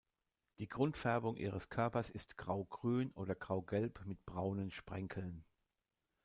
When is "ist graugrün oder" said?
2.09-3.35